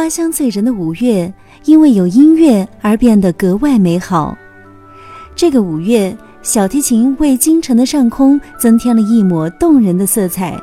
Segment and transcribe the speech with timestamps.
[0.00, 1.30] 花香醉人的五月，
[1.66, 4.34] 因为有音乐而变得格外美好。
[5.36, 10.58] 这个五月，小提琴为京城的上空增添了一抹动人的色彩。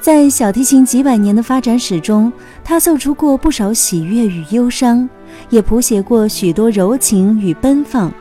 [0.00, 2.32] 在小提琴几百年的发展史中，
[2.64, 5.08] 它奏出过不少喜悦与忧伤，
[5.48, 8.12] 也谱写过许多柔情与奔放。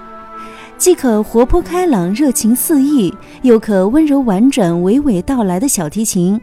[0.83, 6.37] 既可活泼开朗、热情四溢，又可温柔婉转、娓娓道来的小提琴，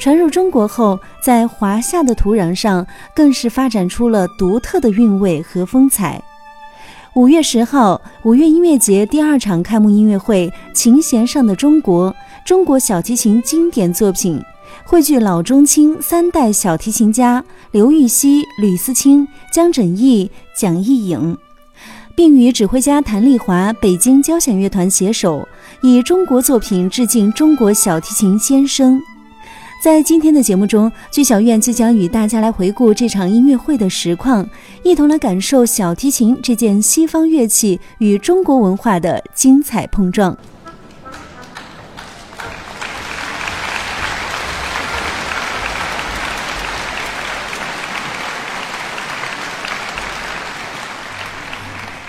[0.00, 6.20] 传入中国后，在华夏的土壤上，更是发展出了独特的韵味和风采。
[7.14, 12.10] 五月十号，五月音乐节第二场开幕音乐会《琴弦上的中国》，
[12.44, 14.42] 中国小提琴经典作品，
[14.84, 21.38] 汇聚老中青三代小提琴家刘禹锡、吕思清、姜振义、蒋毅颖。
[22.16, 25.46] 并与指挥家谭丽华、北京交响乐团携手，
[25.82, 29.00] 以中国作品致敬中国小提琴先生。
[29.82, 34.48] 在今天的节目中，剧小院即将与大家来回顾这场音乐会的实况，
[34.82, 40.34] 一同来感受小提琴这件西方乐器与中国文化的精彩碰撞。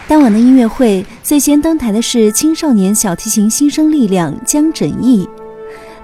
[0.08, 5.28] 当晚的音乐会最先登台的是青少年小提琴新生力量江枕义，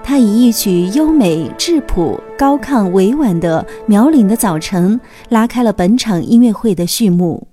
[0.02, 7.46] 他以一曲优美质朴、高亢委婉的《苗岭的早晨》拉开了本场音乐会的序幕。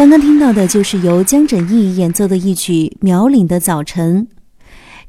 [0.00, 4.26] 刚刚听到的就是由江振义演奏的一曲《苗岭的早晨》。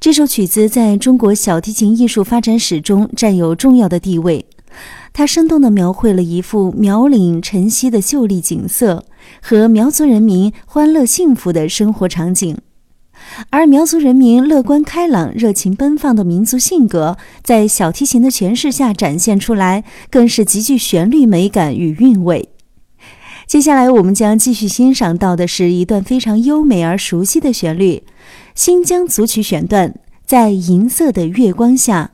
[0.01, 4.45] 这首曲子在中国小提琴艺术发展史中占有重要的地位。
[5.13, 9.05] 它生动地描绘了一幅苗岭晨曦的秀丽景色
[9.41, 12.57] 和苗族人民欢乐幸福的生活场景。
[13.49, 22.49] 而苗族人民乐观开朗、热情奔放的民族性格，在小提琴的诠释下展现出来，更是极具旋律美感与韵味。
[23.51, 28.01] 接下来，我们将继续欣赏到的是一段非常优美而熟悉的旋律——
[28.55, 29.93] 新疆组曲选段，
[30.25, 32.11] 在银色的月光下。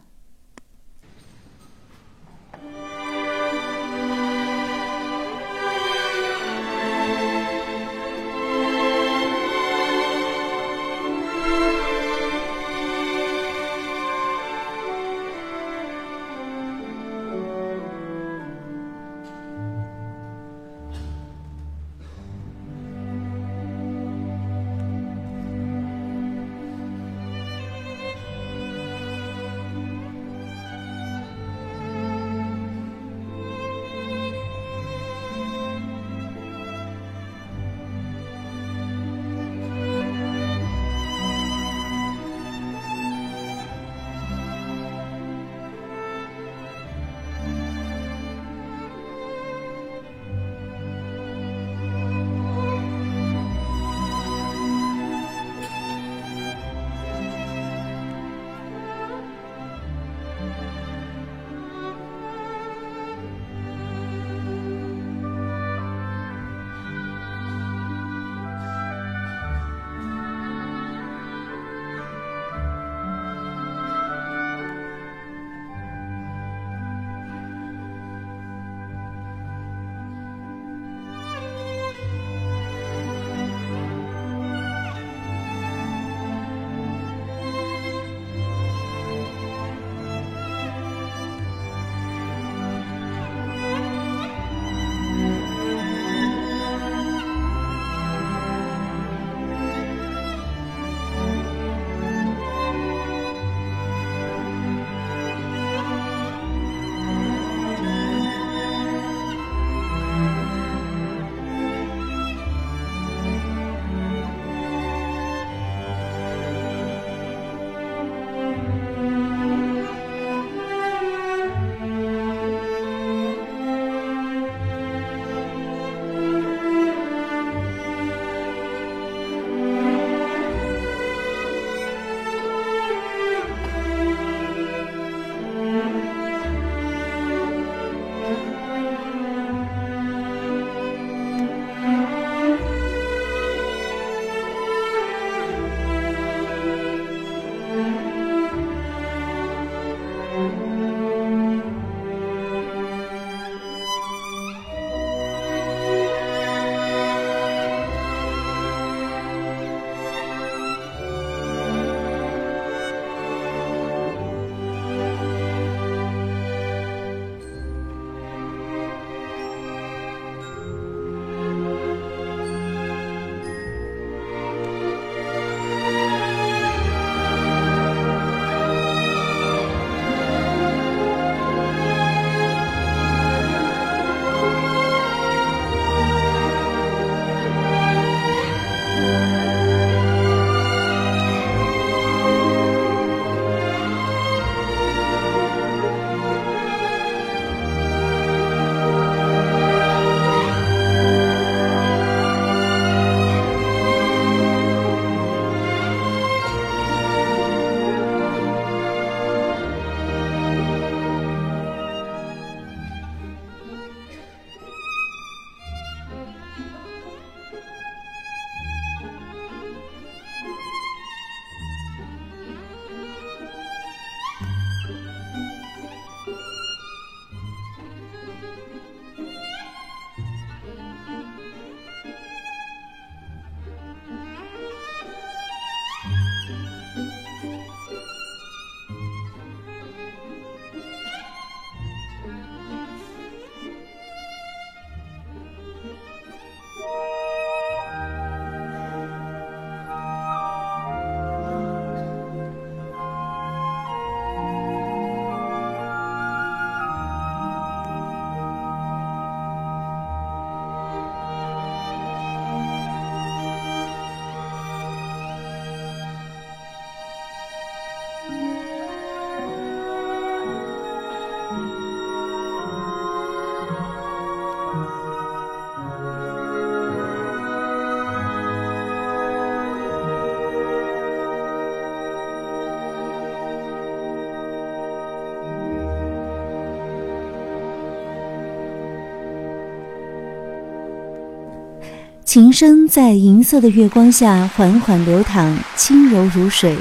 [292.37, 296.77] 琴声在银色的月光下缓缓流淌，轻柔如水，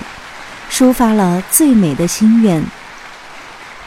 [0.71, 2.63] 抒发了最美的心愿。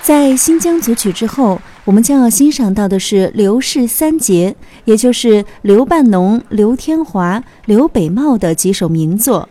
[0.01, 9.47] 在新疆组曲之后，我们将要欣赏到的是刘氏三杰，也就是刘半农、刘天华、刘北茂的几首名作。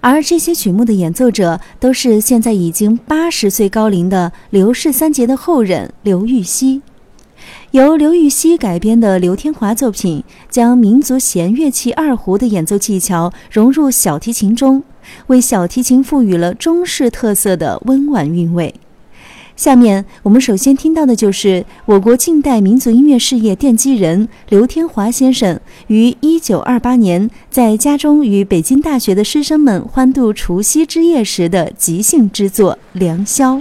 [0.00, 6.82] 而这些曲目的演奏者都是现在已经八十岁高龄的刘氏三杰的后人刘禹锡。
[7.72, 14.82] 由刘禹锡改编的刘天华作品，将民族弦乐器二胡的演奏技巧融入小提琴中，
[15.26, 18.74] 为小提琴赋予了中式特色的温婉韵味。
[19.54, 33.56] 下面我们首先听到的就是我国近代民族音乐事业奠基人刘天华先生于一九二八年在家中与北京大学的师生们欢度除夕之夜时的即兴之作《良宵》。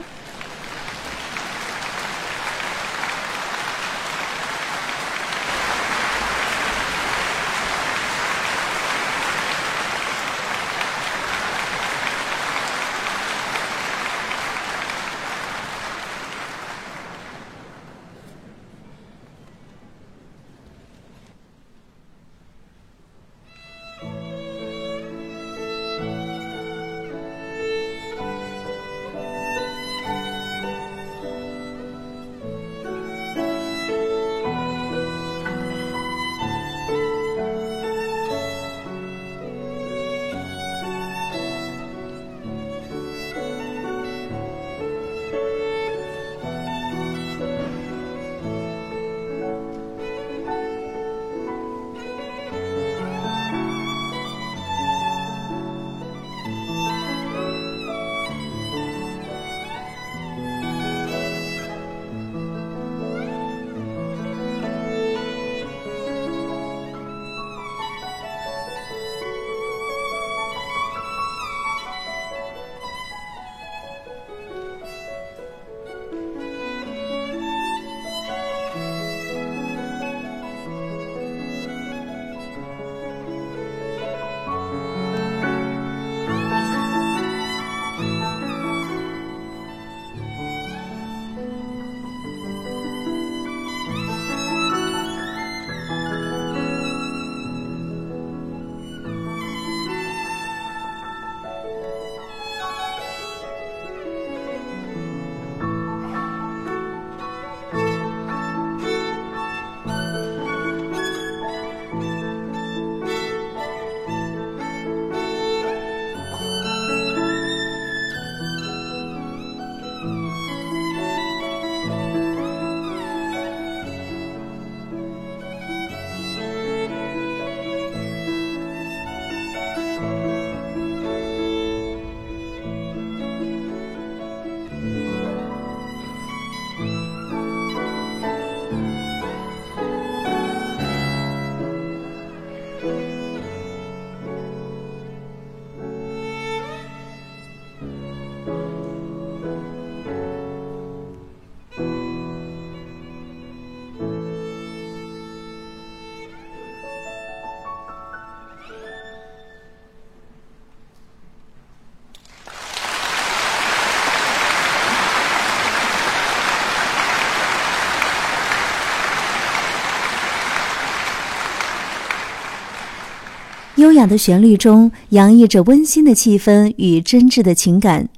[173.77, 178.09] 优雅的旋律中洋溢着温馨的气氛与真挚的情感，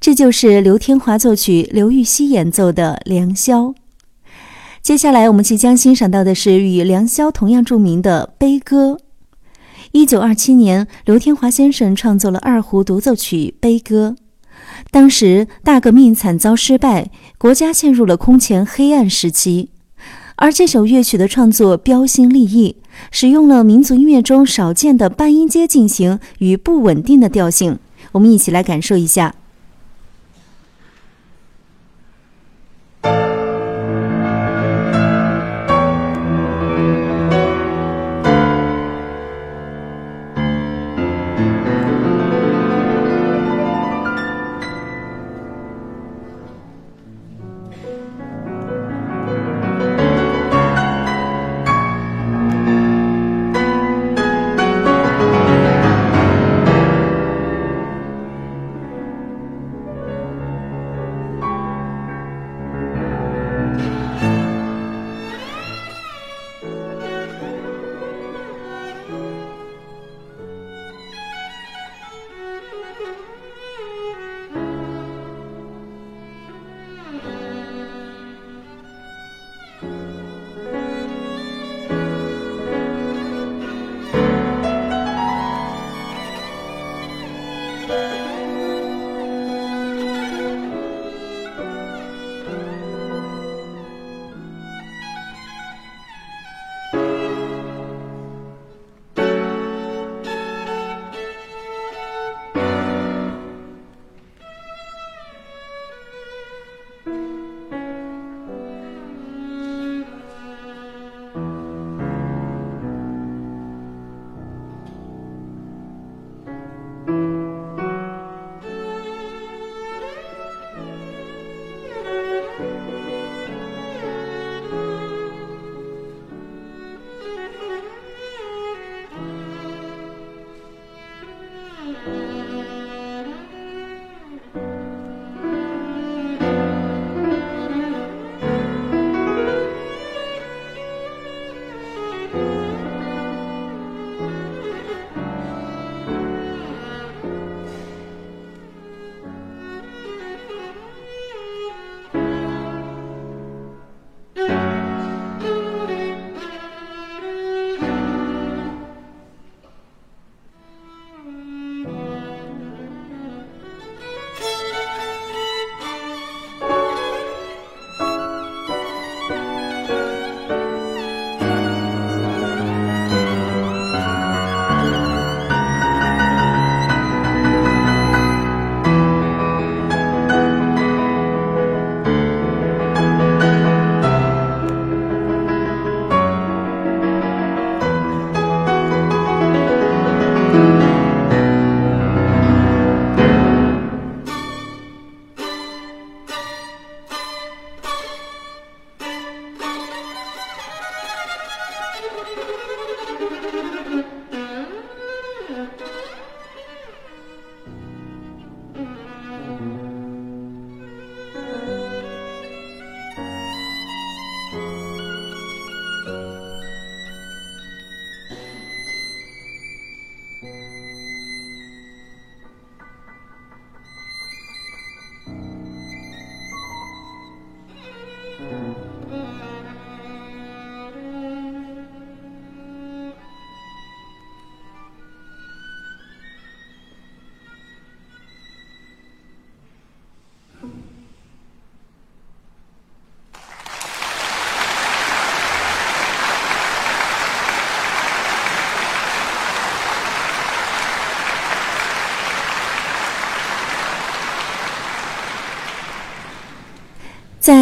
[0.00, 3.66] 这就是刘天华作曲、刘禹锡演奏的《良宵》。
[4.82, 8.94] 接下来我们即将欣赏到的是与《良宵》同样著名的《悲歌》。
[9.92, 14.16] 一九二七年，刘天华先生创作了二胡独奏曲《悲歌》。
[14.90, 19.70] 当时大革命惨遭失败，国家陷入了空前黑暗时期。
[20.40, 22.76] 而这首乐曲的创作标新立异，
[23.10, 27.76] 使用了民族音乐中少见的半音阶进行与不稳定的调性。
[28.12, 29.34] 我们一起来感受一下。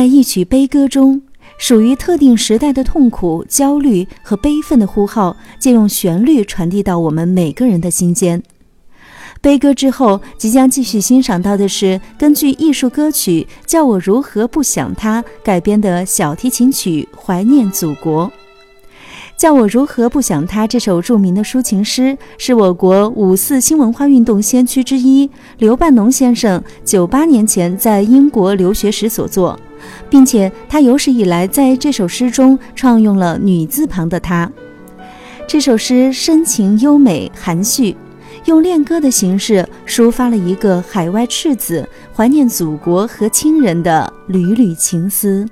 [0.07, 1.23] 一曲悲歌中，
[1.59, 8.42] 属于特定时代的痛苦、焦虑和悲愤的呼号，借用旋律传递到我们每个人的心间。
[9.42, 18.27] 悲歌之后，即将继续欣赏到的是根据艺术歌曲《叫我如何不想他》改编的小提琴曲《怀念祖国》。
[19.37, 29.61] 叫我如何不想他这首著名的抒情诗，是我国五四新文化运动先驱之一刘半农先生九八年前在英国留学时所作，
[30.09, 34.51] 并且他有史以来在这首诗中创用了女字旁的她。
[35.46, 37.96] 这首诗深情优美含蓄，
[38.46, 45.46] 用恋歌的形式抒发了一个海外赤子怀念祖国和亲人的缕缕情思。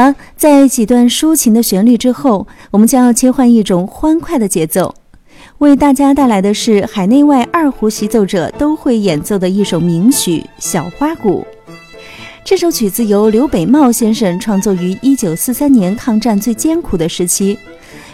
[0.00, 4.94] 了，在几段抒情的旋律之后，我们将要切换一种欢快的节奏，
[5.58, 11.46] 为大家带来的是海内外二胡习奏者都会演奏的一首名曲《小花鼓》。
[12.42, 17.58] 这首曲子由刘北茂先生创作于一九四三年抗战最艰苦的时期，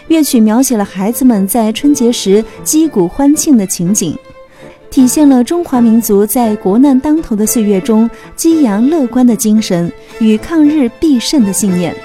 [0.09, 4.17] 乐曲描写了孩子们在春节时击鼓欢庆的情景。
[4.89, 11.95] 体现了中华民族在国难当头的岁月中激扬乐观的精神与抗日必胜的信念。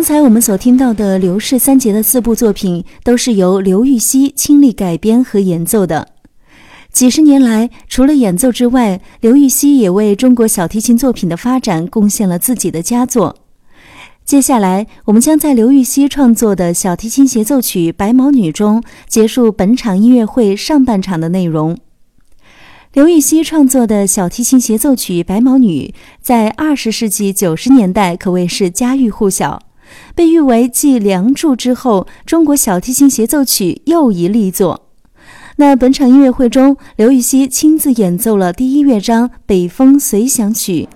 [0.00, 6.08] 刚才我们所听到的刘氏三杰的四部作品，都是由刘禹锡亲力改编和演奏的。
[6.90, 13.36] 几十年来，除了演奏之外，刘禹锡也为中国小提琴作品的发展贡献了自己的佳作。
[14.24, 21.76] 接下来，我们将在刘禹锡创作的小提琴协奏曲《白毛女》中结束本场音乐会上半场的内容。
[22.94, 29.60] 刘禹锡创作的小提琴协奏曲《白毛女》在二十世纪九十年代可谓是家喻户晓。
[30.14, 34.86] 被誉为继《梁祝》之后，中国小提琴协奏曲又一力作。
[35.56, 40.88] 那本场音乐会中，刘禹锡亲自演奏了第一乐章《北风随想曲》，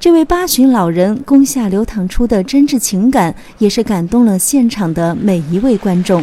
[0.00, 6.22] 这位八旬老人弓下流淌出的真挚情感，也是感动了现场的每一位观众。